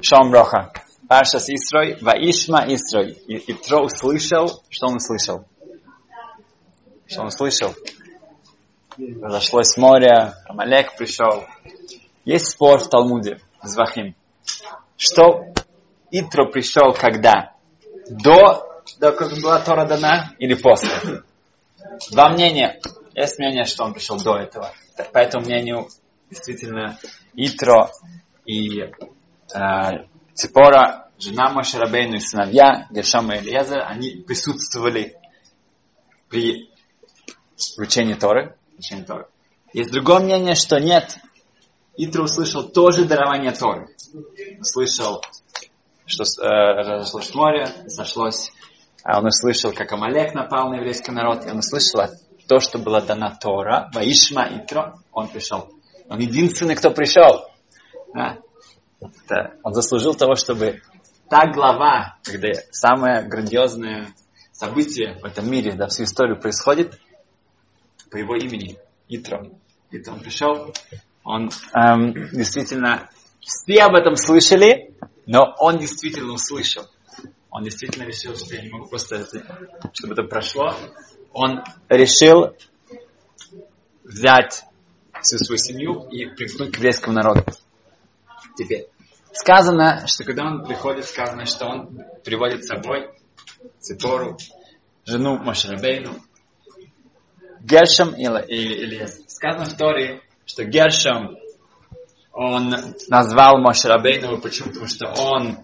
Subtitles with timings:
[0.00, 0.72] Шомроха.
[1.08, 3.12] Паршас Исрой, Ваишма Исрой.
[3.26, 5.44] И Итро услышал, что он услышал?
[7.06, 7.74] Что он услышал?
[9.20, 11.44] Разошлось море, Амалек пришел.
[12.24, 14.14] Есть спор в Талмуде, Звахим.
[14.96, 15.46] Что
[16.10, 17.54] Итро пришел когда?
[18.08, 20.90] До, до как была Тора дана или после?
[22.10, 22.80] Два мнения.
[23.14, 24.72] Есть мнение, что он пришел до этого.
[25.12, 25.88] По этому мнению,
[26.30, 26.98] действительно,
[27.34, 27.90] Итро
[28.46, 28.90] и
[30.34, 35.16] Ципора, жена Мошерабейну и сыновья Гершама и Элиеза, они присутствовали
[36.28, 36.70] при
[37.76, 38.56] вручении Торы.
[38.74, 39.26] Вручении Торы.
[39.72, 41.18] Есть другое мнение, что нет.
[41.96, 43.88] Итро услышал тоже дарование Торы.
[44.60, 45.22] Услышал,
[46.06, 48.50] что э, разошлось море, сошлось
[49.04, 52.02] а он услышал, как Амалек напал на еврейский народ, и он услышал
[52.46, 55.70] то, что было дано Тора, Ваишма Итро, он пришел.
[56.08, 57.44] Он единственный, кто пришел.
[58.14, 58.38] Да.
[59.24, 60.82] Это, он заслужил того, чтобы
[61.28, 64.08] та глава, когда самое грандиозное
[64.52, 66.98] событие в этом мире, да, всю историю происходит,
[68.10, 69.50] по его имени, Итро.
[69.90, 70.72] Итро он пришел,
[71.24, 73.10] он эм, действительно,
[73.40, 74.94] все об этом слышали,
[75.26, 76.84] но он действительно услышал
[77.52, 79.28] он действительно решил, что я не могу просто,
[79.92, 80.74] чтобы это прошло,
[81.34, 82.56] он решил
[84.02, 84.64] взять
[85.20, 87.44] всю свою семью и примкнуть к еврейскому народу.
[88.56, 88.86] Теперь,
[89.32, 93.10] сказано, что когда он приходит, сказано, что он приводит с собой
[93.80, 94.36] Ципору,
[95.04, 96.16] жену Машарабейну,
[97.60, 99.20] Гершем и Ильяс.
[99.28, 101.36] Сказано в Торе, что Гершем,
[102.32, 102.74] он
[103.08, 104.70] назвал Машарабейну, почему?
[104.70, 105.58] Потому что он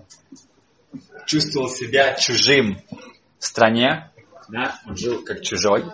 [1.27, 2.81] чувствовал себя чужим
[3.39, 4.11] в стране,
[4.49, 5.85] да, он жил как чужой.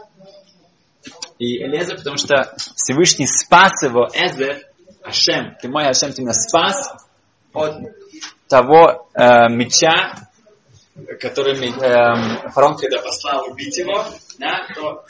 [1.38, 4.62] И Элезер, потому что Всевышний спас его, Эзер,
[5.02, 7.03] Ашем, ты мой Ашем, ты меня спас
[7.54, 7.76] от
[8.48, 10.28] того э, меча,
[11.20, 14.04] который э, фараон, когда послал убить его,
[14.38, 15.04] да, то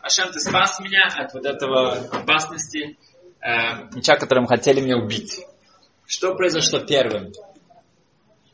[0.00, 2.96] Ашем, ты спас меня от вот этого опасности
[3.40, 5.44] э, меча, которым хотели меня убить.
[6.06, 7.32] Что произошло первым?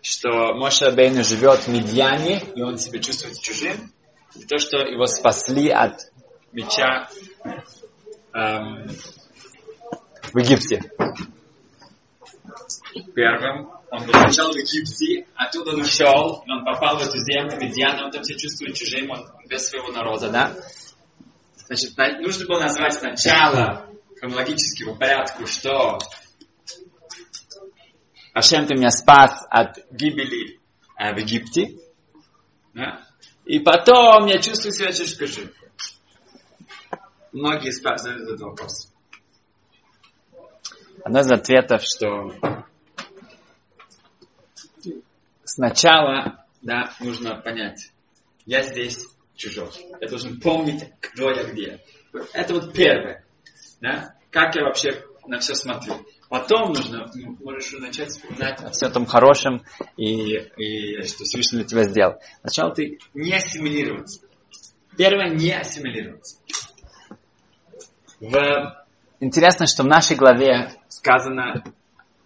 [0.06, 3.92] что Моше Бейну живет в Медьяне, и он себя чувствует чужим,
[4.36, 6.12] и то, что его спасли от
[6.52, 7.08] меча
[8.32, 8.86] эм,
[10.32, 10.82] в Египте.
[13.14, 18.10] Первым он сначала в Египте, оттуда он ушел, он попал в эту землю, Медьян, он
[18.10, 20.52] там себя чувствует чужим, он без своего народа, да?
[21.66, 23.86] Значит, нужно было назвать сначала
[24.18, 25.98] хронологически по порядку, что
[28.36, 30.60] Ашем, ты меня спас от гибели
[30.98, 31.78] э, в Египте.
[32.74, 33.02] Да?
[33.46, 35.52] И потом я чувствую себя жив.
[37.32, 38.92] Многие задают этот вопрос.
[41.02, 42.34] Одно из ответов, что
[45.56, 47.92] сначала да, нужно понять,
[48.44, 49.70] я здесь чужой.
[50.00, 51.80] Я должен помнить, кто я где.
[52.32, 53.24] Это вот первое.
[53.80, 54.14] Да?
[54.30, 55.94] Как я вообще на все смотрю.
[56.28, 59.64] Потом нужно, можешь начать вспоминать о всем том хорошем
[59.96, 62.14] и, и что Всевышний для тебя сделал.
[62.40, 64.22] Сначала ты не ассимилироваться.
[64.96, 66.38] Первое, не ассимилироваться.
[68.20, 68.86] В...
[69.20, 71.64] Интересно, что в нашей главе сказано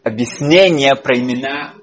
[0.02, 1.74] объяснение про имена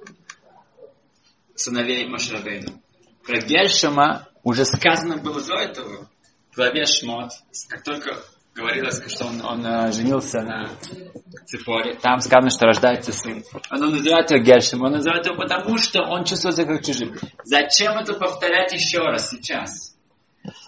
[1.58, 2.82] сыновей Машрабейну.
[3.26, 6.10] Про Гершема уже сказано было до этого
[6.52, 7.32] в главе Шмот,
[7.70, 8.18] как только
[8.58, 10.70] говорилось, что он, он э, женился на
[11.46, 11.96] Цифоре.
[12.02, 13.44] Там сказано, что рождается сын.
[13.70, 14.82] Он называет его Гершем.
[14.82, 17.16] Он называет его потому, что он чувствует себя как чужим.
[17.44, 19.96] Зачем это повторять еще раз сейчас?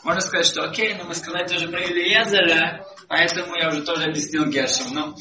[0.04, 4.46] Можно сказать, что окей, но мы сказали тоже про Илиезера, поэтому я уже тоже объяснил
[4.46, 4.94] Гершем.
[4.94, 5.16] Но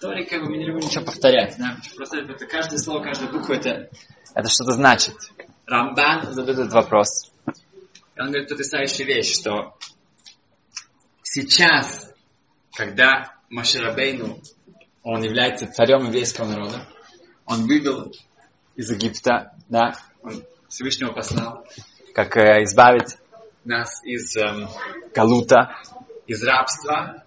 [0.00, 1.56] Торе как бы мы не любим ничего повторять.
[1.58, 1.76] Да?
[1.96, 3.90] Просто это каждое слово, каждая буква, это,
[4.34, 5.14] это что-то значит.
[5.66, 7.30] Рамбан задает этот вопрос.
[8.16, 9.76] И он говорит потрясающую вещь, что
[11.22, 12.12] сейчас,
[12.74, 14.40] когда Маширабейну,
[15.02, 16.86] он является царем еврейского народа,
[17.46, 18.12] он вывел
[18.76, 21.66] из Египта, да, он Всевышнего послал,
[22.14, 23.18] как э, избавить
[23.64, 24.68] нас из э,
[25.14, 25.76] Галута,
[26.26, 27.24] из рабства.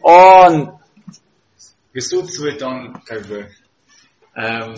[0.00, 0.78] Он
[1.92, 3.50] присутствует, он как бы
[4.34, 4.74] эм,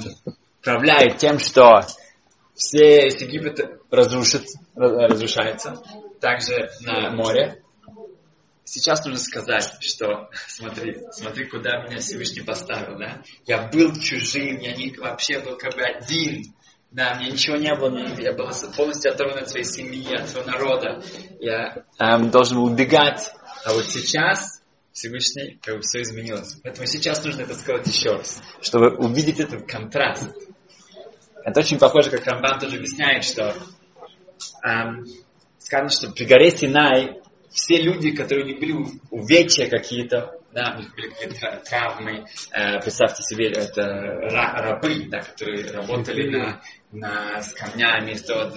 [0.61, 1.87] управляет тем, что
[2.55, 4.45] все Египет разрушит,
[4.75, 5.83] разрушается,
[6.21, 7.63] также на море.
[8.65, 13.23] Сейчас нужно сказать, что смотри, смотри, куда меня Всевышний поставил, да?
[13.47, 16.55] Я был чужим, я не, вообще был как бы один,
[16.91, 21.03] да, мне ничего не было, я был полностью оторван от своей семьи, от своего народа.
[21.41, 23.33] Я эм, должен был убегать.
[23.65, 24.54] А вот сейчас
[24.95, 26.57] Всевышний, как бы все изменилось.
[26.63, 30.31] Поэтому сейчас нужно это сказать еще раз, чтобы увидеть этот контраст.
[31.45, 33.55] Это очень похоже, как Рамбан тоже объясняет, что
[34.65, 35.05] эм,
[35.59, 37.21] сказано, что при горе Синай
[37.51, 43.25] все люди, которые не были увечья какие-то, да, у них были какие-то травмы, э, представьте
[43.25, 43.83] себе, это
[44.31, 46.63] рабы, да, которые работали на,
[46.93, 48.49] на, с камнями, то,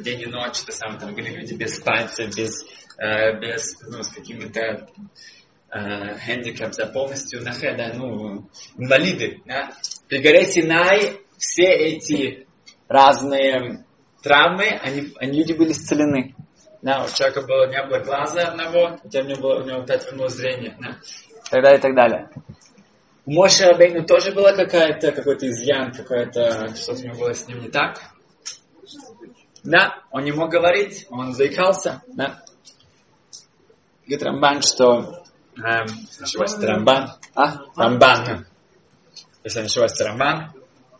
[0.00, 2.66] день и ночь, то самое, там были люди без пальцев, без,
[2.98, 4.86] э, без ну, с какими-то
[5.76, 9.42] э, да, полностью на да, ну, инвалиды.
[9.44, 9.70] Да.
[10.08, 12.46] При горе Синай все эти
[12.88, 13.84] разные
[14.22, 16.34] травмы, они, они люди были исцелены.
[16.82, 20.34] Да, у человека было, не было глаза одного, у него, было, у него опять вернулось
[20.34, 20.76] зрение.
[20.80, 20.98] Да.
[21.46, 22.30] И так далее, и так далее.
[23.24, 27.60] У Моше Рабейну тоже была какая-то, какой-то изъян, какое-то, что-то у него было с ним
[27.60, 28.00] не так.
[29.64, 32.42] Да, он не мог говорить, он заикался, да.
[34.06, 35.24] Говорит Рамбан, что
[35.56, 35.86] эм,
[36.20, 37.58] ошибаюсь, Рамбан, а?
[37.76, 38.46] Рамбан.
[39.44, 40.52] Если не ошибаюсь, Рамбан,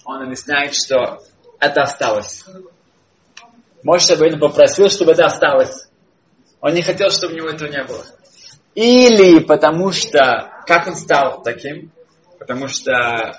[0.04, 1.18] он объясняет, что
[1.58, 2.44] это осталось.
[3.82, 5.88] Моше Рабейну попросил, чтобы это осталось.
[6.60, 8.04] Он не хотел, чтобы у него этого не было.
[8.74, 11.90] Или потому что, как он стал таким?
[12.38, 12.92] Потому что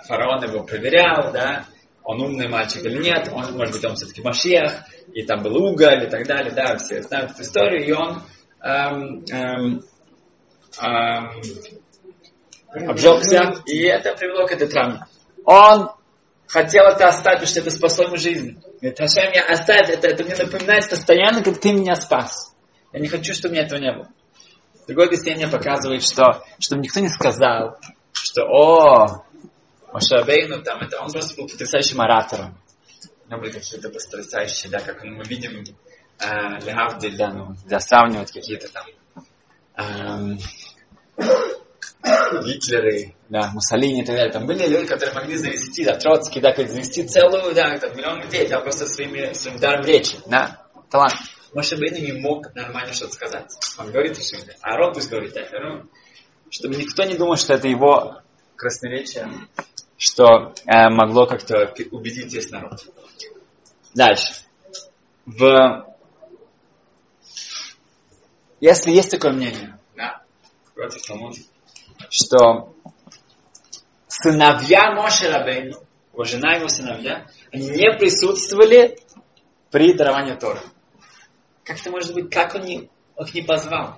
[0.07, 1.65] фараон его проверял, да,
[2.03, 6.05] он умный мальчик или нет, он, может быть, он все-таки Машиах, и там был уголь
[6.05, 8.23] и так далее, да, все знают эту историю, и он
[8.61, 9.81] эм, эм,
[12.71, 15.05] обжегся, и это привело к этой травме.
[15.45, 15.89] Он
[16.47, 18.61] хотел это оставить, потому что это спасло ему жизнь.
[18.81, 22.53] Говорит, Хашем, я оставь это, это мне напоминает постоянно, как ты меня спас.
[22.93, 24.09] Я не хочу, чтобы у меня этого не было.
[24.87, 27.77] Другое объяснение показывает, что, чтобы никто не сказал,
[28.11, 29.25] что, о,
[29.91, 32.57] Машабейну, там, это, он просто был потрясающим оратором.
[33.25, 35.63] У него были какие-то потрясающие, да, как мы видим,
[36.19, 38.85] э, Лехавдиль, да, ну, для сравнивать какие-то там
[39.77, 40.39] эм,
[42.43, 44.31] Гитлеры, да, Муссолини и так далее.
[44.31, 48.21] Там были люди, которые могли завести, да, Троцкий, да, как завести целую, да, там, миллион
[48.21, 51.15] людей, да, просто своими, своим даром речи, да, талант.
[51.53, 53.51] Моше Бейну не мог нормально что-то сказать.
[53.77, 55.89] Он говорит все, а Арон пусть говорит, так, Арон,
[56.49, 58.21] чтобы никто не думал, что это его
[58.55, 59.29] красноречие,
[59.97, 62.85] что э, могло как-то убедить весь народ.
[63.95, 64.33] Дальше.
[65.25, 65.86] В...
[68.59, 70.23] Если есть такое мнение, да,
[72.09, 72.73] что
[74.07, 75.77] сыновья Моше Рабейну,
[76.13, 78.97] его жена и его сыновья, они не присутствовали
[79.69, 80.61] при даровании Торы.
[81.63, 82.33] Как это может быть?
[82.33, 82.89] Как он не,
[83.19, 83.95] их не позвал?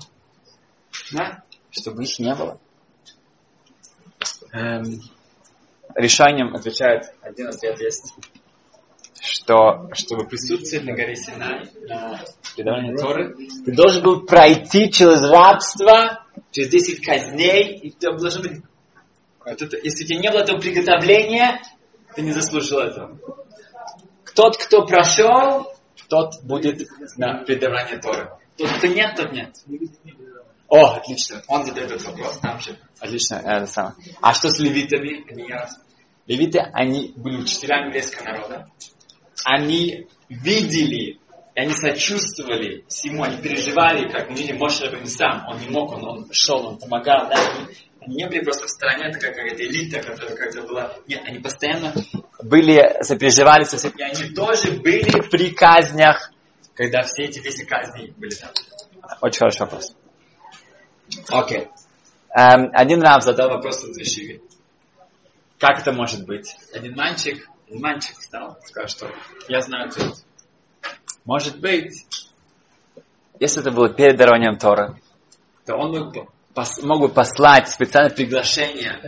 [1.14, 1.44] Да?
[1.72, 2.60] Чтобы их не было.
[4.52, 5.02] Эм,
[5.96, 8.14] решением отвечает, один ответ есть,
[9.22, 12.22] что чтобы присутствовать на горе Синай, на
[12.56, 13.36] предавании Торы,
[13.66, 18.62] ты должен был пройти через рабство, через 10 казней, и ты должен быть...
[19.46, 21.62] Вот это, если у тебя не было этого приготовления,
[22.16, 23.18] ты не заслужил этого.
[24.36, 25.72] Тот, кто прошел,
[26.08, 26.88] тот будет
[27.18, 28.32] на предавании Торы.
[28.58, 29.56] Тот, кто нет, тот нет.
[30.68, 31.42] О, отлично.
[31.48, 32.78] Он задает этот вопрос там же.
[33.00, 33.36] Отлично.
[33.36, 33.96] Это самое.
[34.22, 35.24] А что с левитами?
[35.32, 35.48] Они,
[36.28, 38.68] левиты, они были учителями еврейского народа.
[39.46, 41.20] Они видели,
[41.56, 45.46] и они сочувствовали всему, они переживали, как мы видим, Моше Рабин сам.
[45.48, 47.30] Он не мог, он, он шел, он помогал.
[47.30, 47.38] Да?
[48.02, 50.94] Они не были просто в стороне, это какая-то элита, которая как-то была.
[51.08, 51.94] Нет, они постоянно
[52.42, 53.94] были, сопереживали со всеми.
[53.98, 56.32] И они тоже были при казнях,
[56.76, 58.52] когда все эти 10 казней были там.
[59.22, 59.96] Очень хороший вопрос.
[61.30, 61.60] Окей.
[61.60, 61.68] Okay.
[62.38, 64.40] Um, один раз задал вопрос Ешиве.
[65.58, 66.56] Как это может быть?
[66.74, 69.12] Один мальчик, мальчик встал, сказал, что
[69.48, 70.16] я знаю ответ.
[71.26, 72.06] Может быть,
[73.40, 75.00] если это было перед дарованием Тора,
[75.66, 79.00] то он мог, пос, мог бы послать специальное приглашение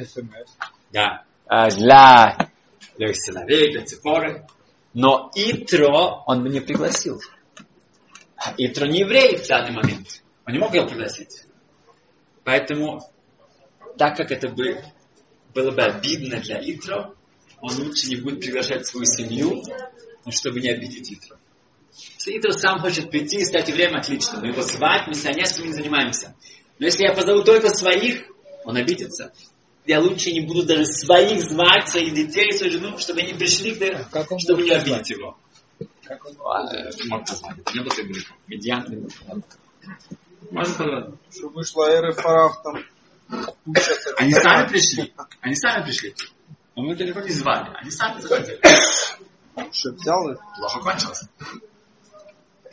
[0.92, 1.24] да,
[1.70, 2.50] для,
[2.98, 4.46] для сыновей, для Цепоры,
[4.94, 7.20] но Итро он бы не пригласил.
[8.58, 10.22] Итро не еврей в данный момент.
[10.46, 11.46] Он не мог его пригласить.
[12.44, 13.02] Поэтому,
[13.98, 14.84] так как это бы,
[15.54, 17.16] было бы обидно для Итро,
[17.62, 19.64] он лучше не будет приглашать свою семью,
[20.26, 21.38] ну, чтобы не обидеть Итро.
[22.18, 24.40] Если Итро сам хочет прийти и стать евреем, отлично.
[24.40, 26.36] Но его звать, миссионерством не занимаемся.
[26.80, 28.26] Но если я позову только своих,
[28.66, 29.32] он обидится.
[29.86, 34.10] Я лучше не буду даже своих звать, своих детей, свою жену, чтобы они пришли, к
[34.12, 35.38] как чтобы не обидеть его.
[36.04, 36.70] Как он а,
[37.08, 37.58] мог позвать.
[37.74, 38.06] Не было так
[38.48, 39.10] Медиан.
[40.52, 41.10] Можно позвать?
[41.32, 42.84] Что вышла эра фарав там.
[44.18, 45.14] Они сами пришли.
[45.40, 46.14] Они сами пришли.
[46.82, 47.70] Но мы далеко не звали.
[47.76, 48.60] Они сами захотели.
[49.72, 50.40] Что, взял их?
[50.58, 51.30] Плохо кончилось.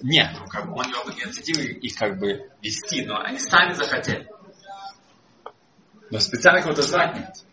[0.01, 4.27] Нет, ну как бы он вел инициативу их как бы вести, но они сами захотели.
[6.11, 7.45] Но специально кого-то звать нет.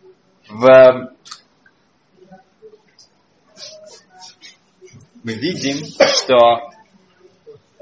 [0.47, 1.13] В...
[5.23, 6.69] Мы видим, что,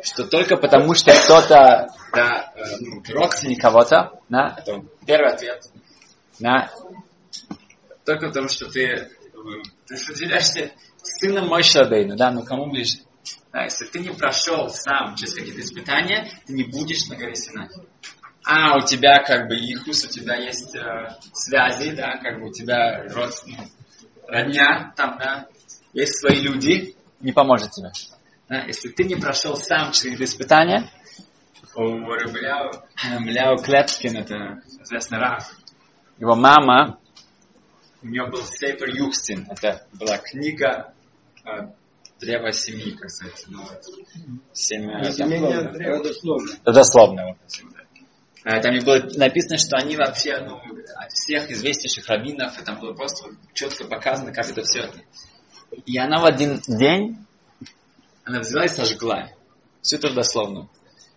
[0.01, 5.61] что только потому, что кто-то да, э, ну, родственник кого-то, да, это первый ответ,
[6.39, 6.71] да,
[8.05, 9.09] только потому, что ты,
[9.87, 12.99] ты выделяешься сыном Мойши Абейну, да, ну кому ближе?
[13.51, 17.69] Да, если ты не прошел сам через какие-то испытания, ты не будешь на горе Синай.
[18.45, 22.51] А, у тебя как бы ихус, у тебя есть э, связи, да, как бы у
[22.51, 23.69] тебя родственник,
[24.27, 25.47] родня там, да,
[25.93, 27.91] есть свои люди, не поможет тебе.
[28.49, 30.91] Да, если ты не прошел сам через испытания,
[31.75, 32.71] у Рабляу,
[33.63, 35.51] Клепкин, это известный Раф,
[36.19, 36.99] его мама,
[38.03, 40.93] у нее был Сейпер Юхстин, это была книга
[41.45, 41.67] э,
[42.19, 43.45] древа семьи, как сказать,
[44.53, 45.03] семя...
[46.03, 46.51] Дословно.
[46.65, 47.25] Дословно.
[47.25, 47.37] вот,
[48.43, 50.57] Э, Там было написано, что они вообще, ну,
[50.97, 54.91] от всех известнейших раввинов, и там было просто четко показано, как это все.
[55.85, 57.25] И она в один день,
[58.25, 59.29] она взяла и сожгла.
[59.81, 60.69] Все это.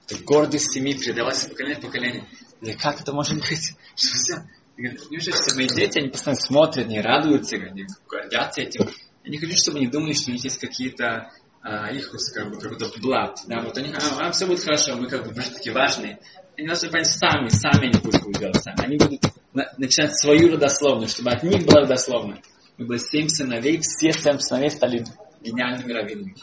[0.08, 2.24] Это гордость семьи передалась из поколения в поколение.
[2.60, 3.74] Говорю, как это может быть?
[3.96, 4.34] Что все?
[4.76, 8.88] Я неужели все мои дети, они постоянно смотрят, не радуются, они гордятся этим.
[9.24, 11.30] Я не хочу, чтобы они думали, что у них есть какие-то
[11.62, 13.40] а, их как бы какой-то блат.
[13.48, 16.20] Да, вот они, а, а, все будет хорошо, мы как бы уже такие важные.
[16.56, 18.84] Они должны понять сами, сами они пусть будут делать сами.
[18.84, 19.20] Они будут
[19.52, 22.42] на- начинать свою родословную, чтобы от них была родословная.
[22.78, 25.04] Мы было семь сыновей, все семь сыновей стали
[25.40, 26.34] гениальными раввинами.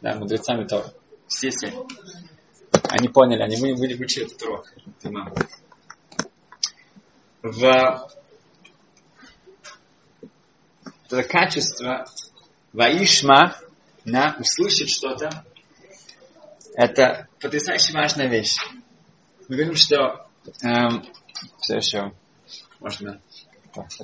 [0.00, 0.92] Да, мудрецами Тора.
[1.28, 1.74] Все семь.
[2.88, 4.72] Они поняли, они были, были выучили этот урок.
[4.98, 5.34] Это мама.
[7.42, 8.08] В
[11.06, 12.06] это качество
[12.72, 13.56] Ваишма,
[14.04, 15.44] на услышать что-то,
[16.74, 18.56] это потрясающе важная вещь.
[19.48, 20.26] Мы говорим, что
[20.62, 21.04] эм,
[21.58, 22.12] все еще
[22.80, 23.20] можно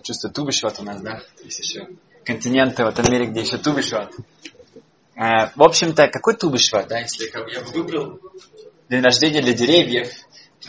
[0.03, 1.23] чувствую тубишот у нас, да?
[1.43, 1.89] Есть еще
[2.25, 4.15] континенты в этом мире, где еще тубишот.
[5.15, 6.99] Э, в общем-то, какой тубишот, да?
[6.99, 8.21] Если я бы выбрал
[8.89, 10.13] день рождения для деревьев,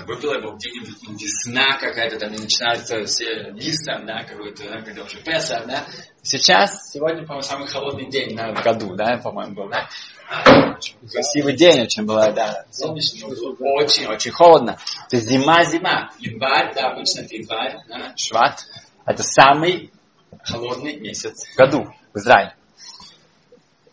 [0.06, 5.04] выбрал его где-нибудь ну, весна какая-то, там и начинаются все листом, да, какой-то, да, когда
[5.04, 5.86] уже Песах, да.
[6.22, 9.90] Сейчас, сегодня, по-моему, самый холодный день в году, да, по-моему, был, да.
[10.78, 14.78] Очень красивый день очень было, да, солнечный, очень-очень холодно.
[15.10, 16.12] То есть зима-зима.
[16.20, 18.66] Январь, да, обычно это январь, да, шват.
[19.06, 19.92] Это самый
[20.44, 22.56] холодный месяц в году в Израиле.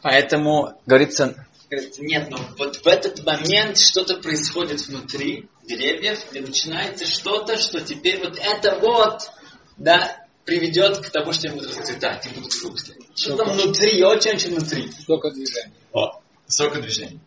[0.03, 7.07] Поэтому, говорится, говорится, нет, но вот в этот момент что-то происходит внутри деревьев, где начинается
[7.07, 9.31] что-то, что теперь вот это вот,
[9.77, 12.95] да, приведет к тому, что они будут расцветать и будут фрукты.
[13.15, 14.91] Что-то внутри, очень-очень внутри.
[15.07, 15.73] Только движение.
[15.93, 17.21] О, сокодвижение.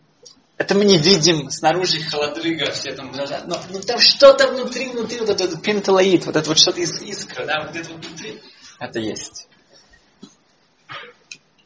[0.56, 5.20] Это мы не видим, снаружи холодрыга, все там дрожат, но, но там что-то внутри, внутри,
[5.20, 8.42] вот этот пенталоид, вот это вот что-то из искра, да, вот это вот внутри,
[8.78, 9.48] это есть.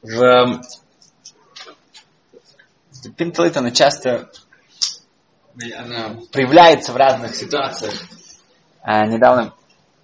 [0.01, 0.63] В
[3.11, 4.31] пенталоид, она часто
[5.77, 7.95] она проявляется в разных ситуациях.
[8.83, 9.55] А, недавно,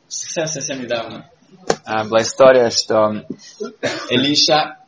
[0.08, 1.28] совсем-совсем недавно,
[1.84, 3.26] а, была история, что
[4.08, 4.78] Элиша,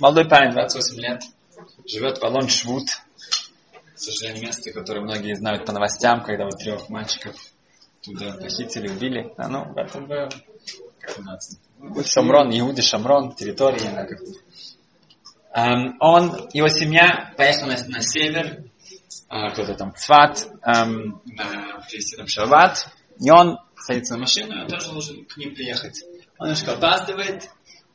[0.00, 1.22] молодой парень, 28 лет,
[1.86, 2.88] живет в Алон Швуд,
[3.94, 7.36] к сожалению, место, которое многие знают по новостям, когда вот трех мальчиков
[8.00, 9.32] туда похитили, убили.
[9.36, 10.28] А, ну, в этом был,
[11.00, 11.58] как у нас,
[12.06, 13.90] Шамрон, Иуды, Шамрон, территория.
[13.90, 14.71] да, как- Эм,
[15.54, 18.64] он, его семья поехала на, на север,
[19.28, 22.86] а, кто-то там Цват, эм, на привезти там шаббат,
[23.18, 26.04] и он садится на машину, он тоже должен к ним приехать.
[26.38, 27.50] Он немножко опаздывает,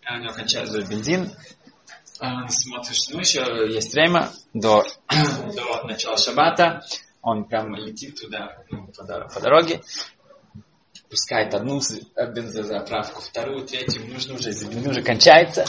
[0.05, 1.31] а у него кончается бензин,
[2.19, 6.83] он смотрит, что ну, еще есть время до, до начала шаббата,
[7.21, 9.81] он прям летит туда, ну, по, по дороге,
[11.09, 12.01] пускает одну з-
[12.33, 15.65] бензозаправку, вторую, третью, нужно уже, бензин уже кончается.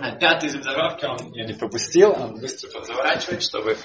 [0.00, 3.76] На пятой заправке он ее не пропустил, он быстро подворачивает, чтобы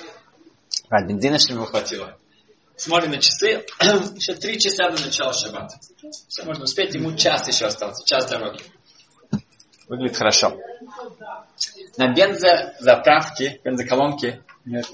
[0.90, 2.18] а, бензина, чтобы ему хватило.
[2.76, 3.64] Смотрим на часы,
[4.16, 5.80] еще три часа до начала шаббата.
[6.28, 8.64] Все, можно успеть, ему час еще остался, час дороги.
[9.88, 10.58] Выглядит хорошо.
[11.98, 14.88] На бензозаправке, бензоколонке нет.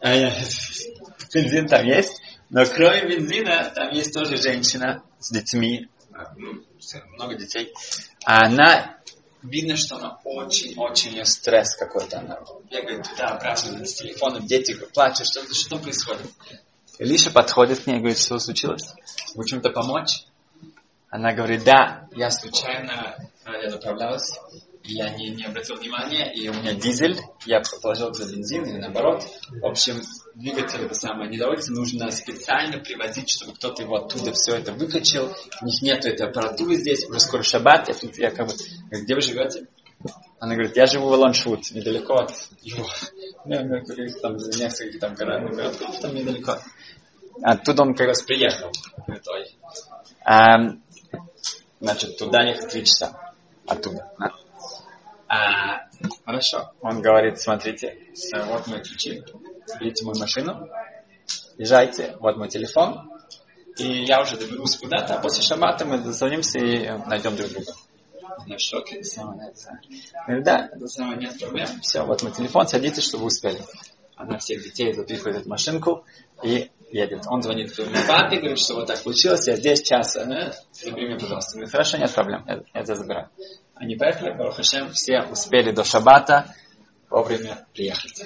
[0.00, 0.32] А, нет.
[1.34, 6.62] Бензин там есть, но кроме бензина, там есть тоже женщина с детьми, а, ну,
[7.14, 7.72] много детей.
[8.24, 8.98] А она,
[9.42, 12.18] видно, что она очень-очень, у нее стресс какой-то.
[12.18, 16.30] Она бегает туда, обратно с телефоном, дети плачут, что, что происходит.
[16.98, 18.94] Лиша подходит к ней и говорит, что случилось?
[19.34, 20.24] Вы чем-то помочь?
[21.10, 24.38] Она говорит, да, я случайно, я направлялась,
[24.86, 29.24] я не, не обратил внимания, и у меня дизель, я положил туда бензин, или наоборот.
[29.50, 30.00] В общем,
[30.34, 35.32] двигатель это самое не доводится, нужно специально привозить, чтобы кто-то его оттуда все это выкачал.
[35.62, 38.54] У них нету этой аппаратуры здесь, уже скоро шаббат, я тут, я как бы,
[38.90, 39.66] где вы живете?
[40.38, 42.86] Она говорит, я живу в Аланшут, недалеко от его.
[43.46, 43.82] Ну, ну,
[44.20, 46.58] там за несколько там городов, там недалеко.
[47.42, 48.70] Оттуда он как раз приехал.
[50.24, 50.58] А,
[51.80, 53.34] значит, туда ехать три часа.
[53.66, 54.10] Оттуда.
[55.28, 55.88] А,
[56.24, 56.72] хорошо.
[56.80, 57.98] Он говорит, смотрите,
[58.46, 59.22] вот мои ключи,
[59.80, 60.68] берите мою машину,
[61.58, 63.10] езжайте, вот мой телефон,
[63.78, 67.72] и я уже доберусь куда-то, а после шабата мы дозвонимся и найдем друг друга.
[68.38, 69.02] Она в шоке,
[70.26, 71.68] Говорит, да, это самое, нет проблем.
[71.80, 73.60] Все, вот мой телефон, садитесь, чтобы успели.
[74.14, 76.04] Она всех детей запихивает в машинку
[76.42, 77.24] и едет.
[77.26, 80.54] Он звонит своему папе, говорит, что вот так получилось, я здесь час, да?
[80.72, 81.52] забери меня, пожалуйста.
[81.54, 83.28] Говорит, хорошо, нет проблем, я, я забираю.
[83.76, 86.54] Они поехали, Барухашем, все успели до шабата
[87.10, 88.24] вовремя приехать.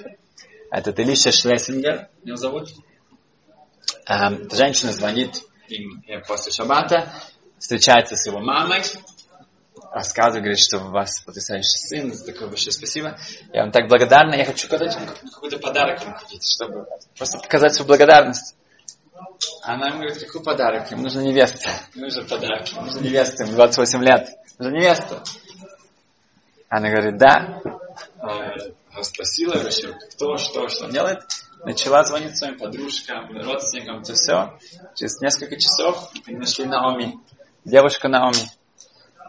[0.71, 2.69] Это Элиша Шлессингер, его зовут.
[4.07, 7.13] Эм, женщина звонит им после шабата,
[7.59, 8.83] встречается с его мамой,
[9.93, 13.19] рассказывает, говорит, что у вас потрясающий сын, за такое большое спасибо.
[13.53, 17.75] Я вам так благодарна, я хочу подать вам какой-то подарок ему купить, чтобы просто показать
[17.75, 18.57] свою благодарность.
[19.63, 20.91] Она ему говорит, какой подарок?
[20.93, 21.71] Ему нужна невеста.
[21.95, 22.69] Ему нужен подарок.
[22.69, 24.29] Ему нужна невеста, ему 28 лет.
[24.61, 25.23] Нужна невеста.
[26.69, 27.63] Она говорит, да.
[28.19, 31.23] А, спросила вообще, кто, что, что делает.
[31.65, 34.59] Начала звонить своим подружкам, родственникам, это все.
[34.95, 37.19] Через несколько часов нашли Наоми.
[37.65, 38.51] Девушка Наоми.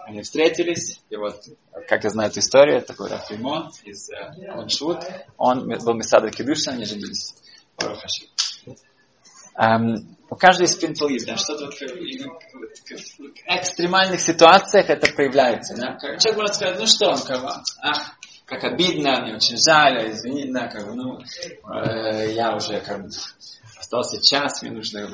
[0.05, 1.41] Они встретились, и вот,
[1.87, 4.99] как я знаю эту историю, такой Рафимон из э, Ланшут,
[5.37, 7.35] он был Месадр Кедуша, они женились.
[7.77, 8.30] Барухаши.
[9.61, 15.97] Um, у каждого есть принципиализм, да, что-то вот, в экстремальных ситуациях это проявляется, да.
[15.99, 17.43] Человек может сказать, ну что, он, как
[17.81, 23.09] ах, как обидно, мне очень жаль, извини, да, как ну, э, я уже как бы
[23.77, 25.05] остался час, мне нужно...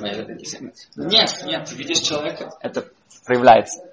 [0.95, 2.87] Нет, нет, ты видишь человека, это
[3.25, 3.83] проявляется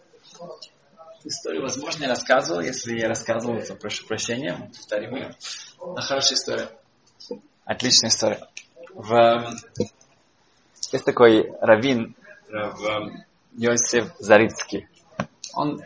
[1.24, 2.60] историю, возможно, я рассказывал.
[2.60, 5.34] Если я рассказывал, то прошу прощения, повторим ее.
[5.80, 6.68] Но хорошая история.
[7.64, 8.46] Отличная история.
[8.92, 9.56] В...
[10.94, 12.14] Есть такой раввин
[13.52, 14.86] Йосиф Зарицкий.
[15.52, 15.82] Он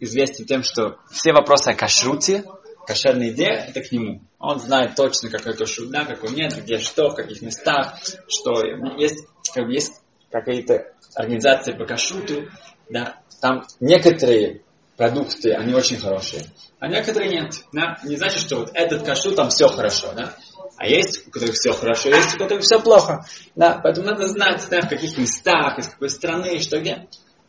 [0.00, 2.42] известен тем, что все вопросы о кашруте,
[2.86, 4.22] кошерной еде, это к нему.
[4.38, 8.62] Он знает точно, какой кашрут, да, какой нет, где что, в каких местах, что
[8.96, 12.48] есть, как бы есть какие-то организации по кашруту,
[12.88, 14.62] да, там некоторые
[14.96, 16.46] продукты, они очень хорошие,
[16.80, 17.62] а некоторые нет.
[17.74, 17.98] Да?
[18.04, 20.34] Не значит, что вот этот кашу там все хорошо, да?
[20.78, 23.26] А есть, у которых все хорошо, есть, у которых все плохо.
[23.56, 23.80] Да?
[23.82, 27.08] Поэтому надо знать, да, в каких местах, из какой страны, что где.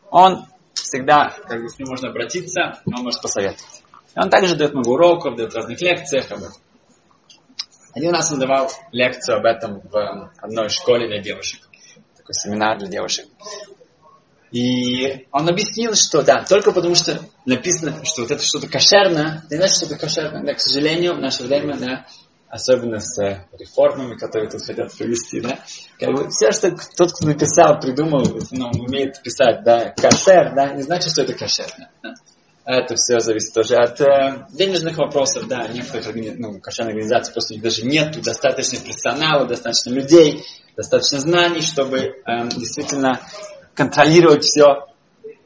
[0.10, 3.84] Он всегда, как бы, к нему можно обратиться, он может посоветовать.
[4.15, 6.62] И он также дает много уроков, дает разных лекциях об этом.
[7.94, 11.62] Один раз он давал лекцию об этом в одной школе для девушек.
[12.18, 13.28] Такой семинар для девушек.
[14.52, 19.58] И он объяснил, что да, только потому что написано, что вот это что-то кошерное, не
[19.58, 20.44] значит, что это кошерное.
[20.44, 22.08] Да, к сожалению, в наше время, да,
[22.50, 25.60] особенно с э, реформами, которые тут хотят провести, да,
[26.00, 30.82] как бы все, что тот, кто написал, придумал, ну, умеет писать, да, кошер, да, не
[30.82, 31.92] значит, что это кошерное.
[32.04, 32.14] Да.
[32.66, 36.08] Это все зависит тоже от э, денежных вопросов, да, некоторых
[36.38, 40.44] ну, кошерных организаций просто даже нет достаточно персонала, достаточно людей,
[40.76, 42.14] достаточно знаний, чтобы э,
[42.56, 43.20] действительно
[43.74, 44.88] контролировать все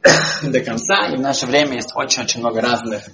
[0.44, 1.08] до конца.
[1.08, 3.08] И в наше время есть очень-очень много разных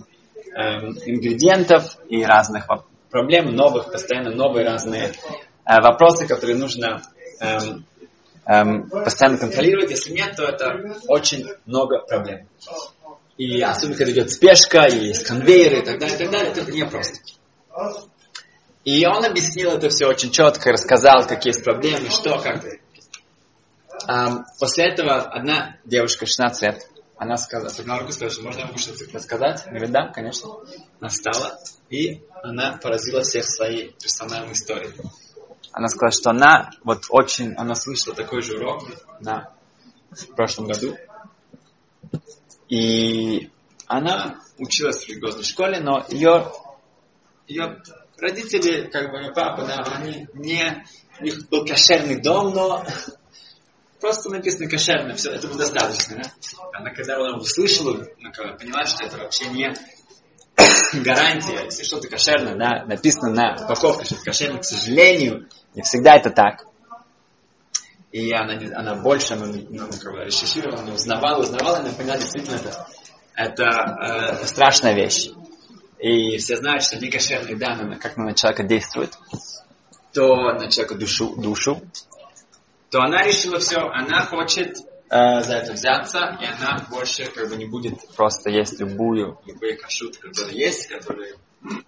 [0.55, 2.67] эм, ингредиентов и разных
[3.09, 5.11] проблем, новых, постоянно новые разные
[5.65, 7.01] э, вопросы, которые нужно
[7.39, 7.85] эм,
[8.45, 9.91] эм, постоянно контролировать.
[9.91, 12.47] Если нет, то это очень много проблем.
[13.37, 16.71] И особенно, когда идет спешка, и есть конвейеры и так далее, и так далее, это
[16.71, 17.19] непросто.
[18.83, 22.65] И он объяснил это все очень четко, рассказал, какие есть проблемы, что, как.
[24.07, 28.77] А, после этого одна девушка, 16 лет, она сказала, подняла руку сказала, что можно ему
[28.77, 29.65] что-то рассказать?
[29.67, 30.49] Говорит, да, конечно.
[30.99, 34.93] Она встала, и она поразила всех своей персональной историей.
[35.71, 38.83] Она сказала, что она вот очень, она слышала такой же урок
[39.19, 39.53] на,
[40.11, 40.95] в прошлом году.
[42.67, 43.49] И
[43.87, 46.51] она училась в религиозной школе, но ее,
[47.47, 47.81] ее
[48.17, 50.85] родители, как бы ее папа, да, они не,
[51.19, 52.85] у них был кошерный дом, но
[53.99, 56.23] Просто написано кошерно, все, этого достаточно.
[56.23, 56.31] Да?
[56.73, 59.73] Она когда услышала, она поняла, что это вообще не
[61.03, 66.15] гарантия, если что-то кошерно, да, написано на упаковке, что это кошерно, к сожалению, не всегда
[66.15, 66.65] это так.
[68.11, 69.87] И она, она больше, она, ну,
[70.23, 72.87] решишировала, она узнавала, узнавала, и она поняла, действительно, это,
[73.35, 75.29] это э, страшная вещь.
[75.99, 79.13] И все знают, что некошерная еда, она как на человека действует,
[80.13, 81.81] то на человека душу, душу,
[82.89, 84.77] то она решила все, она хочет
[85.09, 89.75] э, за это взяться, и она больше как бы не будет просто есть любую, любые
[89.77, 91.35] кашуты, которые есть, которые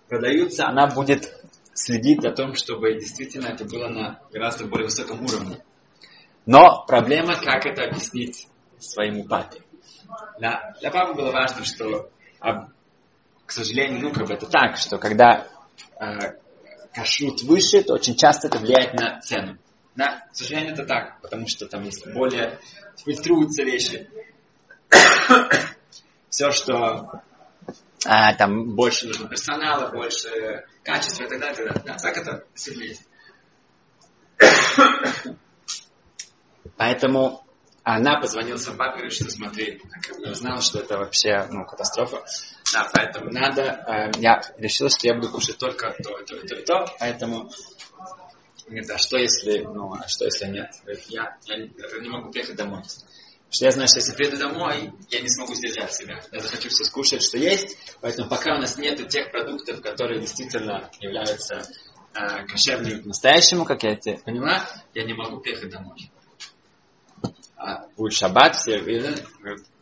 [0.07, 1.33] продаются, она будет
[1.73, 5.63] следить за том, чтобы действительно это было на гораздо более высоком уровне.
[6.45, 8.47] Но проблема, как это объяснить
[8.79, 9.61] своему папе.
[10.39, 12.67] Для, для папы было важно, что, а,
[13.45, 15.47] к сожалению, ну как бы это так, что когда
[15.99, 16.17] э,
[16.93, 19.57] кашрут выше, то очень часто это влияет на цену.
[19.95, 22.59] Да, к сожалению, это так, потому что там есть более
[23.03, 24.09] фильтруются вещи.
[26.29, 27.21] Все, что
[28.05, 31.81] а, там больше нужно персонала, больше качества и так далее, и.
[31.85, 32.95] Да, так это сильно.
[36.77, 37.45] Поэтому
[37.83, 42.23] она позвонила своему папе и говорит, что смотри, как бы что это вообще ну, катастрофа.
[42.73, 46.63] Да, поэтому надо, э, я решила, что я буду кушать только то, то, то, то,
[46.63, 47.51] то поэтому
[48.67, 50.71] говорит, а что если, ну, а что если нет?
[50.83, 52.83] Говорит, я, я не могу приехать домой.
[53.51, 56.23] Потому что я знаю, что если приеду домой, я не смогу сдержать себя.
[56.31, 57.77] Я захочу все скушать, что есть.
[57.99, 61.61] Поэтому пока у нас нет тех продуктов, которые действительно являются
[62.13, 66.11] э, кошерными по-настоящему, как я это поняла, я не могу приехать домой.
[67.57, 69.21] А будет шаббат, все говорят,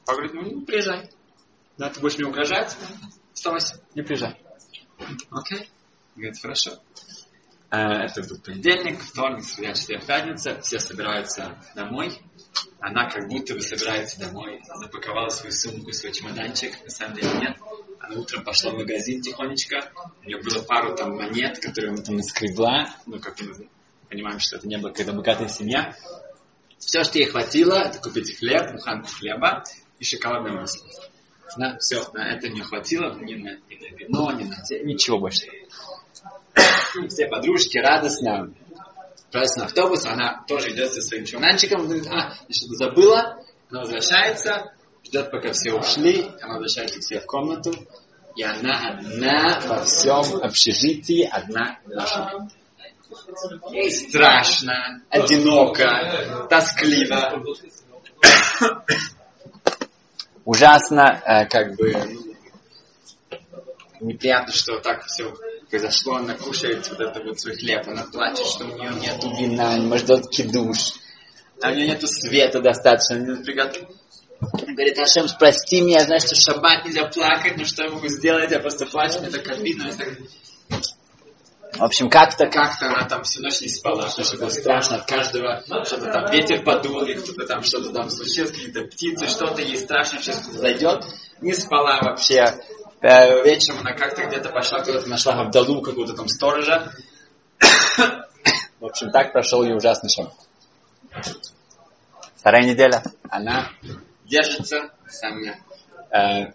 [0.05, 1.09] говорит, ну, приезжай.
[1.77, 2.75] Да, ты будешь мне угрожать?
[3.33, 4.41] Оставайся, не приезжай.
[5.29, 5.69] Окей?
[6.15, 6.71] Говорит, хорошо.
[7.71, 10.59] А, это был понедельник, вторник, среда, четверг, пятница.
[10.61, 12.19] Все собираются домой.
[12.79, 14.59] Она как будто бы собирается домой.
[14.75, 16.83] Запаковала свою сумку, свой чемоданчик.
[16.83, 17.57] На самом деле нет.
[17.99, 19.91] Она утром пошла в магазин тихонечко.
[20.23, 22.89] У нее было пару там монет, которые она там наскребла.
[23.05, 23.67] Ну, как мы
[24.09, 25.95] понимаем, что это не было когда богатая семья.
[26.79, 29.63] Все, что ей хватило, это купить хлеб, буханку хлеба
[29.99, 30.87] и шоколадное масло.
[31.57, 35.47] На, все, на это не хватило ни на, ни на вино, ни на ничего больше.
[37.07, 38.53] Все подружки радостно
[39.29, 43.37] отправляются на автобус, она тоже идет со своим чемоданчиком, а, я что-то забыла,
[43.69, 44.73] она возвращается,
[45.05, 47.71] ждет, пока все ушли, она возвращается себе в комнату,
[48.35, 52.47] и она одна во всем общежитии, одна наша.
[53.71, 57.43] Ей страшно, одиноко, тоскливо.
[60.45, 61.93] Ужасно, э, как бы,
[63.99, 65.31] неприятно, что так все
[65.69, 66.15] произошло.
[66.15, 69.85] Она кушает вот это вот свой хлеб, она плачет, что у нее нет вина, не
[69.85, 70.93] может дать кидуш.
[71.61, 73.87] А у нее нету света достаточно, не напрягает.
[74.39, 78.07] Говорит, Ашем, прости меня, я знаю, что в шаббат нельзя плакать, но что я могу
[78.07, 79.91] сделать, я просто плачу, мне так обидно.
[81.73, 85.05] В общем, как-то, как-то она там всю ночь не спала, потому что было страшно от
[85.07, 89.77] каждого, что-то там ветер подул, или кто-то там что-то там случилось, какие-то птицы, что-то ей
[89.77, 91.05] страшно, сейчас кто-то зайдет.
[91.41, 92.53] Не спала вообще.
[93.01, 96.91] Э, вечером она как-то где-то пошла, куда-то нашла Абдалу, какого-то там сторожа.
[98.79, 100.33] В общем, так прошел ее ужасный шок.
[102.35, 103.03] Вторая неделя.
[103.29, 103.71] Она
[104.25, 105.59] держится, самая
[106.11, 106.51] э,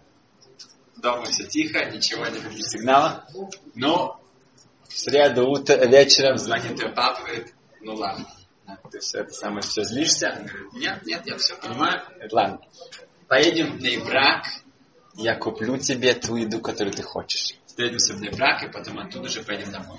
[0.96, 3.22] дома все тихо, ничего, никаких сигналов.
[3.74, 4.20] Но
[4.88, 8.26] в среду утро, вечером звонит ее папа, говорит, ну ладно,
[8.90, 10.34] ты все это самое все злишься?
[10.38, 12.02] Он говорит, нет, нет, я все понимаю.
[12.10, 12.60] Говорит, ладно,
[13.28, 14.44] поедем в брак,
[15.16, 17.54] я куплю тебе ту еду, которую ты хочешь.
[17.66, 19.98] Встретимся в брак, и потом оттуда же поедем домой.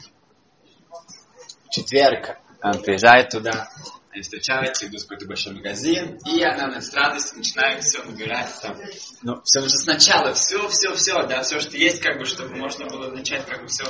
[1.69, 3.69] четверг он приезжает туда,
[4.12, 8.78] они встречаются, идут в какой-то большой магазин, и она с радостью начинает все набирать там.
[9.21, 12.88] Ну, все уже сначала, все, все, все, да, все, что есть, как бы, чтобы можно
[12.88, 13.84] было начать, как бы, все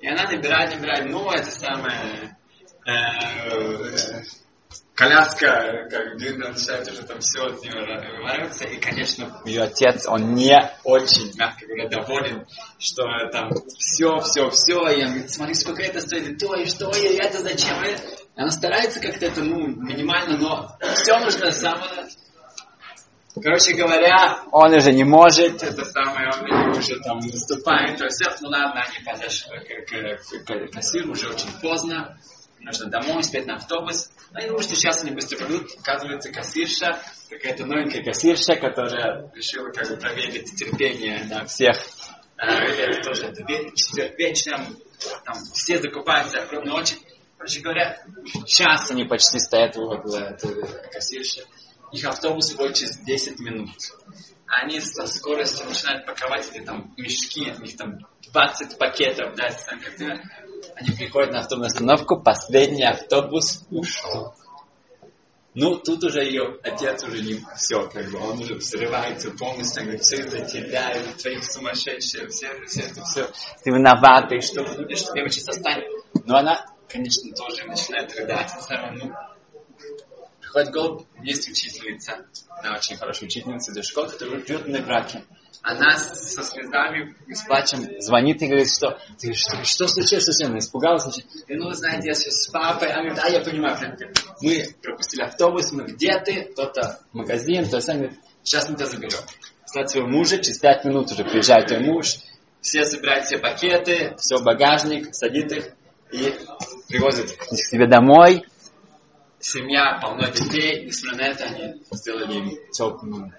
[0.00, 2.36] и она набирает, набирает, ну, это самое,
[2.86, 4.22] э,
[4.94, 7.72] коляска, как бы, начинает уже там все от нее
[8.18, 8.64] вываливаться.
[8.64, 12.46] И, конечно, ее отец, он не очень, мягко говоря, доволен,
[12.78, 13.02] что
[13.32, 14.88] там все, все, все.
[14.88, 17.82] И он говорит, смотри, сколько это стоит, и то, и что, и это зачем.
[17.82, 17.96] И
[18.36, 22.08] она старается как-то это, ну, минимально, но все нужно самое
[23.42, 28.48] Короче говоря, он уже не может, это самое, он уже там выступает, то есть, ну
[28.48, 32.18] ладно, они подошли к, к, к, к кассиру, уже очень поздно,
[32.58, 34.10] нужно домой, успеть на автобус.
[34.32, 39.70] Ну, я думаю, что сейчас они быстро придут, оказывается, кассирша, какая-то новенькая кассирша, которая решила
[39.70, 41.76] как бы проверить терпение на всех.
[42.36, 43.42] А, это тоже это
[43.74, 44.76] четверг вечером,
[45.24, 47.02] там все закупаются, огромная очередь.
[47.36, 47.98] Короче говоря,
[48.46, 50.36] час они почти стоят около
[50.92, 51.42] кассирши.
[51.92, 53.70] Их автобус уходит через 10 минут.
[54.46, 57.98] Они со скоростью начинают паковать эти там мешки, у них там
[58.32, 59.96] 20 пакетов, да, как
[60.76, 64.34] Они приходят на автобусную остановку, последний автобус ушел.
[65.54, 70.02] Ну, тут уже ее отец уже не все, как бы, он уже взрывается полностью, говорит,
[70.02, 73.28] все из-за тебя, из-за твоих сумасшедших, все, все, это все,
[73.64, 75.86] ты виновата, что будешь, тебе сейчас останет.
[76.24, 78.52] Но она, конечно, тоже начинает рыдать,
[78.92, 79.12] ну,
[80.40, 82.24] приходит год, есть учительница,
[82.62, 85.24] она очень хорошая учительница из школы, которая живет на браке
[85.62, 91.02] она со слезами, с плачем звонит и говорит, что, ты, что, что случилось совсем, испугалась.
[91.02, 92.88] Значит, ну, вы знаете, я сейчас с папой.
[92.88, 93.76] Она говорит, да, я понимаю.
[94.40, 96.44] Мы пропустили автобус, мы где ты?
[96.52, 99.20] Кто-то в магазин, то есть она говорит, сейчас мы тебя заберем.
[99.64, 102.16] Кстати, своего мужа, через пять минут уже приезжает твой муж,
[102.60, 105.68] все собирают все пакеты, все багажник, садит их
[106.10, 106.34] и
[106.88, 108.44] привозят их к себе домой.
[109.38, 113.32] Семья, полно детей, несмотря на это, они сделали им теплую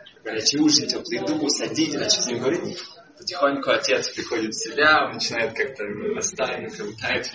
[0.59, 2.77] ужин, теплый еду, садить, начать с ним говорить.
[3.17, 5.83] Потихоньку отец приходит в себя, он начинает как-то
[6.15, 6.87] расставить, как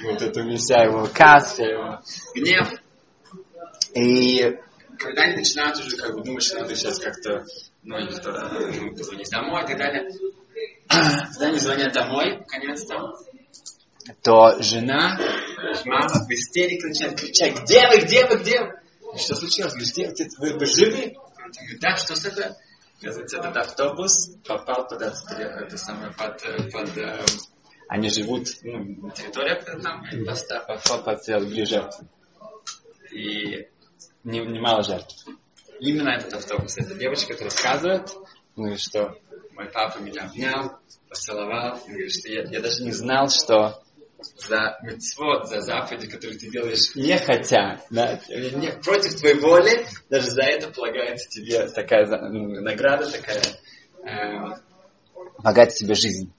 [0.03, 2.01] вот эту вся его каз, вся его
[2.35, 2.69] гнев.
[3.95, 4.57] И
[4.99, 7.45] когда они начинают уже как бы думать, что надо сейчас как-то,
[7.83, 10.11] ну, их ну, позвонить домой и так далее,
[10.89, 13.15] когда они звонят домой, наконец-то,
[14.23, 15.19] то жена,
[15.85, 19.19] мама в истерике начинает кричать, где вы, где вы, где вы?
[19.19, 19.75] Что случилось?
[19.75, 21.15] Где вы, вы живы?
[21.81, 22.57] Да, что с это?
[23.01, 27.25] Оказывается, этот автобус попал под это самое, под, под э,
[27.89, 32.09] они живут, ну, территория там, и попал под две жертвы.
[33.13, 33.69] И
[34.25, 35.27] немало не жертв.
[35.79, 38.11] Именно этот автобус, эта девочка, которая рассказывает,
[38.57, 39.15] ну и что
[39.53, 40.79] мой папа меня обнял,
[41.09, 43.83] поцеловал, и говорит, что я, я даже не знал, что
[44.37, 50.31] за мецвод, за заповеди, которые ты делаешь не хотя, да, не, против твоей воли, даже
[50.31, 53.41] за это полагается тебе такая ну, награда, такая,
[54.03, 54.57] э,
[55.39, 56.33] полагается тебе жизнь.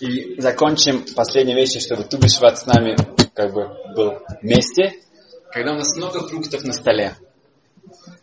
[0.00, 2.96] И закончим последней вещью, чтобы Тубишват с нами
[3.34, 4.94] как бы был вместе,
[5.52, 7.14] когда у нас много фруктов на столе.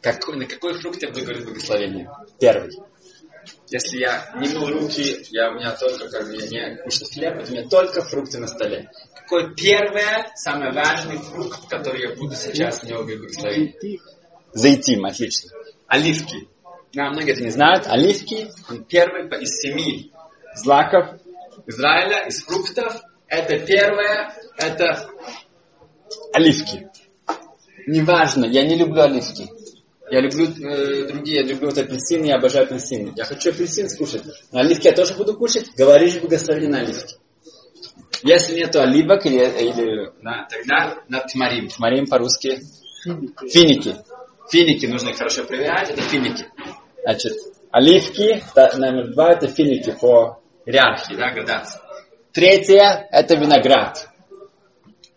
[0.01, 2.09] Какой, на какой фрукт я буду говорить благословение?
[2.39, 2.71] Первый.
[3.71, 7.47] Если я не мыл руки, я, у меня только, как бы, я не кушаю хлеб,
[7.47, 8.89] у меня только фрукты на столе.
[9.15, 10.03] Какой первый,
[10.35, 13.75] самый важный фрукт, который я буду сейчас него благословить?
[14.53, 15.51] Зайтим, отлично.
[15.87, 16.47] Оливки.
[16.93, 17.85] Да, многие это не знают.
[17.85, 20.11] Оливки, он первый из семи
[20.55, 21.19] злаков
[21.67, 23.01] Израиля, из фруктов.
[23.27, 25.07] Это первое, это
[26.33, 26.87] оливки.
[27.85, 29.47] Неважно, я не люблю оливки.
[30.11, 33.13] Я люблю э, другие, я люблю вот апельсины, я обожаю апельсины.
[33.15, 34.23] Я хочу апельсин скушать.
[34.51, 35.67] На оливки я тоже буду кушать.
[35.77, 37.15] Говоришь благословение на оливки.
[38.23, 41.69] Если нету оливок или, или да, тогда на тмарим.
[41.69, 42.59] Тмарим по-русски
[43.03, 43.95] финики.
[44.51, 46.45] Финики нужно хорошо проверять, это финики.
[47.03, 47.33] Значит,
[47.71, 48.43] оливки,
[48.77, 51.79] номер два, это финики по иерархии, да, градации.
[52.33, 54.09] Третье, это виноград.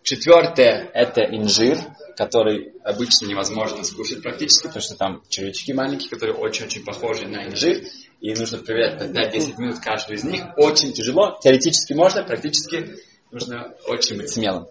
[0.02, 1.78] Четвертое, это инжир
[2.16, 7.82] который обычно невозможно скушать практически, потому что там червячки маленькие, которые очень-очень похожи на инжир,
[8.20, 10.44] и нужно проверять тогда 10 минут каждую из них.
[10.56, 12.96] Очень тяжело, теоретически можно, практически
[13.30, 14.66] нужно очень быть смелым.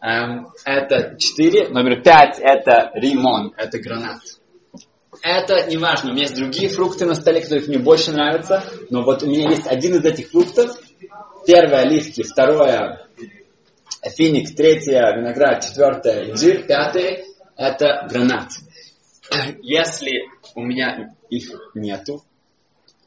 [0.00, 1.68] Эм, это 4.
[1.68, 4.20] Номер 5 это римон, это гранат.
[5.22, 9.02] Это не важно, у меня есть другие фрукты на столе, которые мне больше нравятся, но
[9.02, 10.76] вот у меня есть один из этих фруктов.
[11.46, 13.03] Первое оливки, второе
[14.10, 17.24] финик, третье виноград, четвертое инжир, пятое
[17.56, 18.50] это гранат.
[19.62, 22.24] Если у меня их нету,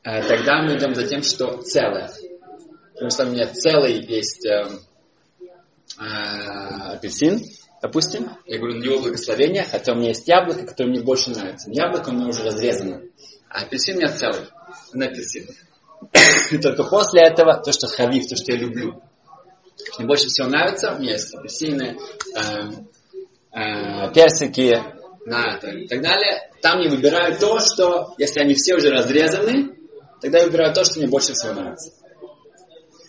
[0.03, 2.12] э, тогда мы идем за тем, что целое.
[2.93, 4.65] Потому что у меня целый есть э,
[5.99, 7.41] э, апельсин,
[7.81, 11.69] допустим, я говорю на него благословение, хотя у меня есть яблоко, которое мне больше нравится.
[11.71, 13.03] Яблоко у меня уже разрезано,
[13.49, 14.47] а апельсин у меня целый,
[14.93, 15.47] на апельсин.
[16.62, 19.01] Только после этого то, что хавив, то, что я люблю.
[19.98, 21.98] Мне больше всего нравится, у меня есть апельсины,
[22.36, 24.82] э, э, персики,
[25.28, 26.50] на это и так далее.
[26.62, 29.76] Там я выбираю то, что, если они все уже разрезаны,
[30.22, 31.92] тогда я выбираю то, что мне больше всего нравится.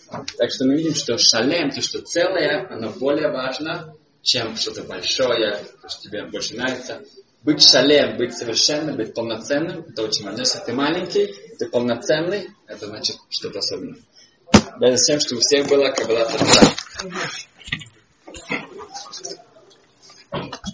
[0.09, 5.59] Так что мы видим, что шалем, то, что целое, оно более важно, чем что-то большое,
[5.81, 7.01] то, что тебе больше нравится.
[7.41, 10.41] Быть шалем, быть совершенным, быть полноценным, это очень важно.
[10.41, 13.99] Если ты маленький, ты полноценный, это значит что-то особенное.
[14.79, 16.47] Дай за тем, чтобы у всех была кабала татра.